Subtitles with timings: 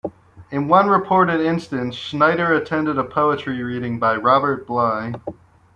[0.49, 5.13] In one reported instance, Schneider attended a poetry reading by Robert Bly.